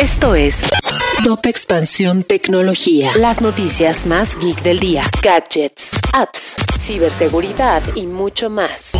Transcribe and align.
Esto 0.00 0.36
es 0.36 0.62
Top 1.24 1.44
Expansión 1.46 2.22
Tecnología. 2.22 3.10
Las 3.16 3.40
noticias 3.40 4.06
más 4.06 4.38
geek 4.38 4.62
del 4.62 4.78
día. 4.78 5.02
Gadgets, 5.20 5.98
apps, 6.12 6.54
ciberseguridad 6.78 7.82
y 7.96 8.06
mucho 8.06 8.50
más. 8.50 8.92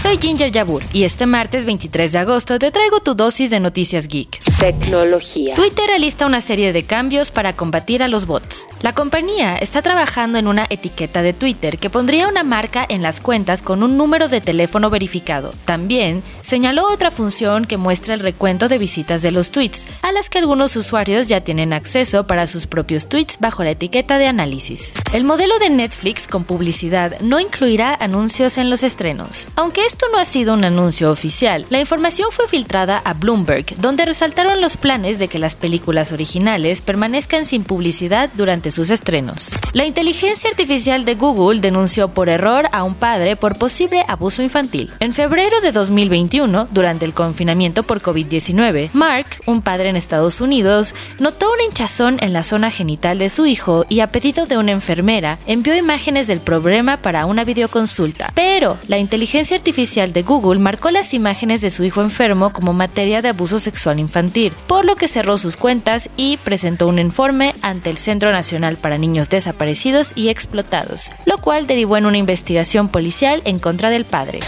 Soy 0.00 0.18
Ginger 0.18 0.52
Yabur 0.52 0.82
y 0.92 1.04
este 1.04 1.24
martes 1.24 1.64
23 1.64 2.12
de 2.12 2.18
agosto 2.18 2.58
te 2.58 2.70
traigo 2.70 3.00
tu 3.00 3.14
dosis 3.14 3.48
de 3.48 3.60
noticias 3.60 4.08
geek. 4.08 4.40
Tecnología. 4.62 5.56
Twitter 5.56 5.90
alista 5.90 6.24
una 6.24 6.40
serie 6.40 6.72
de 6.72 6.84
cambios 6.84 7.32
para 7.32 7.56
combatir 7.56 8.00
a 8.00 8.06
los 8.06 8.26
bots. 8.26 8.68
La 8.80 8.92
compañía 8.92 9.56
está 9.56 9.82
trabajando 9.82 10.38
en 10.38 10.46
una 10.46 10.68
etiqueta 10.70 11.20
de 11.20 11.32
Twitter 11.32 11.78
que 11.78 11.90
pondría 11.90 12.28
una 12.28 12.44
marca 12.44 12.86
en 12.88 13.02
las 13.02 13.18
cuentas 13.18 13.60
con 13.60 13.82
un 13.82 13.96
número 13.96 14.28
de 14.28 14.40
teléfono 14.40 14.88
verificado. 14.88 15.52
También 15.64 16.22
señaló 16.42 16.86
otra 16.86 17.10
función 17.10 17.64
que 17.64 17.76
muestra 17.76 18.14
el 18.14 18.20
recuento 18.20 18.68
de 18.68 18.78
visitas 18.78 19.20
de 19.20 19.32
los 19.32 19.50
tweets, 19.50 19.84
a 20.00 20.12
las 20.12 20.30
que 20.30 20.38
algunos 20.38 20.76
usuarios 20.76 21.26
ya 21.26 21.40
tienen 21.40 21.72
acceso 21.72 22.28
para 22.28 22.46
sus 22.46 22.68
propios 22.68 23.08
tweets 23.08 23.40
bajo 23.40 23.64
la 23.64 23.72
etiqueta 23.72 24.18
de 24.18 24.28
análisis. 24.28 24.94
El 25.12 25.24
modelo 25.24 25.58
de 25.58 25.70
Netflix 25.70 26.28
con 26.28 26.44
publicidad 26.44 27.18
no 27.20 27.40
incluirá 27.40 27.96
anuncios 27.98 28.58
en 28.58 28.70
los 28.70 28.84
estrenos, 28.84 29.48
aunque 29.56 29.86
esto 29.86 30.06
no 30.12 30.18
ha 30.18 30.24
sido 30.24 30.54
un 30.54 30.62
anuncio 30.62 31.10
oficial. 31.10 31.66
La 31.68 31.80
información 31.80 32.28
fue 32.30 32.46
filtrada 32.46 33.02
a 33.04 33.14
Bloomberg, 33.14 33.74
donde 33.80 34.04
resaltaron 34.04 34.51
los 34.60 34.76
planes 34.76 35.18
de 35.18 35.28
que 35.28 35.38
las 35.38 35.54
películas 35.54 36.12
originales 36.12 36.80
permanezcan 36.80 37.46
sin 37.46 37.64
publicidad 37.64 38.30
durante 38.34 38.70
sus 38.70 38.90
estrenos. 38.90 39.52
La 39.72 39.86
inteligencia 39.86 40.50
artificial 40.50 41.04
de 41.04 41.14
Google 41.14 41.60
denunció 41.60 42.08
por 42.08 42.28
error 42.28 42.68
a 42.72 42.84
un 42.84 42.94
padre 42.94 43.36
por 43.36 43.56
posible 43.56 44.04
abuso 44.08 44.42
infantil. 44.42 44.90
En 45.00 45.14
febrero 45.14 45.60
de 45.60 45.72
2021, 45.72 46.68
durante 46.70 47.04
el 47.04 47.14
confinamiento 47.14 47.82
por 47.82 48.00
COVID-19, 48.00 48.90
Mark, 48.92 49.26
un 49.46 49.62
padre 49.62 49.88
en 49.88 49.96
Estados 49.96 50.40
Unidos, 50.40 50.94
notó 51.18 51.52
una 51.52 51.64
hinchazón 51.64 52.16
en 52.20 52.32
la 52.32 52.42
zona 52.42 52.70
genital 52.70 53.18
de 53.18 53.30
su 53.30 53.46
hijo 53.46 53.86
y 53.88 54.00
a 54.00 54.08
pedido 54.08 54.46
de 54.46 54.58
una 54.58 54.72
enfermera 54.72 55.38
envió 55.46 55.76
imágenes 55.76 56.26
del 56.26 56.40
problema 56.40 56.96
para 56.96 57.26
una 57.26 57.44
videoconsulta. 57.44 58.32
Pero 58.34 58.78
la 58.88 58.98
inteligencia 58.98 59.56
artificial 59.56 60.12
de 60.12 60.22
Google 60.22 60.58
marcó 60.58 60.90
las 60.90 61.14
imágenes 61.14 61.60
de 61.60 61.70
su 61.70 61.84
hijo 61.84 62.02
enfermo 62.02 62.52
como 62.52 62.72
materia 62.72 63.22
de 63.22 63.28
abuso 63.28 63.58
sexual 63.58 64.00
infantil, 64.00 64.31
por 64.66 64.84
lo 64.84 64.96
que 64.96 65.08
cerró 65.08 65.36
sus 65.38 65.56
cuentas 65.56 66.08
y 66.16 66.36
presentó 66.38 66.88
un 66.88 66.98
informe 66.98 67.54
ante 67.62 67.90
el 67.90 67.98
Centro 67.98 68.32
Nacional 68.32 68.76
para 68.76 68.98
Niños 68.98 69.28
Desaparecidos 69.28 70.12
y 70.14 70.28
Explotados, 70.28 71.10
lo 71.26 71.38
cual 71.38 71.66
derivó 71.66 71.96
en 71.96 72.06
una 72.06 72.18
investigación 72.18 72.88
policial 72.88 73.42
en 73.44 73.58
contra 73.58 73.90
del 73.90 74.04
padre. 74.04 74.40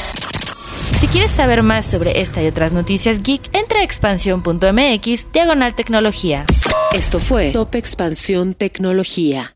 Si 0.99 1.07
quieres 1.07 1.31
saber 1.31 1.63
más 1.63 1.85
sobre 1.85 2.21
esta 2.21 2.43
y 2.43 2.47
otras 2.47 2.73
noticias 2.73 3.23
geek, 3.23 3.55
entra 3.55 3.81
a 3.81 3.85
expansión.mx 3.85 5.33
diagonal 5.33 5.75
tecnología. 5.75 6.47
Esto 6.93 7.21
fue 7.21 7.51
Top 7.51 7.75
Expansión 7.75 8.55
Tecnología. 8.55 9.54